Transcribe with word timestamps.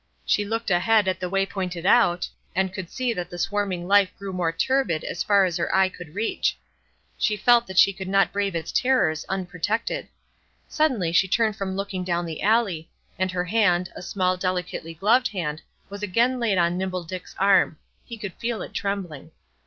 She 0.25 0.43
looked 0.45 0.71
ahead 0.71 1.07
at 1.07 1.19
the 1.19 1.29
way 1.29 1.45
pointed 1.45 1.85
out, 1.85 2.27
and 2.55 2.73
could 2.73 2.89
see 2.89 3.13
that 3.13 3.29
the 3.29 3.37
swarming 3.37 3.87
life 3.87 4.09
grew 4.17 4.33
more 4.33 4.51
turbid 4.51 5.03
as 5.03 5.21
far 5.21 5.45
as 5.45 5.57
her 5.57 5.69
eye 5.75 5.89
could 5.89 6.15
reach. 6.15 6.57
She 7.19 7.37
felt 7.37 7.67
that 7.67 7.77
she 7.77 7.93
could 7.93 8.07
not 8.07 8.31
brave 8.31 8.55
its 8.55 8.71
terrors 8.71 9.25
unprotected. 9.29 10.07
Suddenly 10.67 11.11
she 11.11 11.27
turned 11.27 11.55
from 11.55 11.75
looking 11.75 12.03
down 12.03 12.25
the 12.25 12.41
alley, 12.41 12.89
and 13.19 13.29
her 13.29 13.45
hand, 13.45 13.91
a 13.95 14.01
small, 14.01 14.37
delicately 14.37 14.95
gloved 14.95 15.27
hand, 15.27 15.61
was 15.87 16.01
again 16.01 16.39
laid 16.39 16.57
on 16.57 16.79
Nimble 16.79 17.03
Dick's 17.03 17.35
arm; 17.37 17.77
he 18.03 18.17
could 18.17 18.33
feel 18.33 18.63
it 18.63 18.73
trembling. 18.73 19.29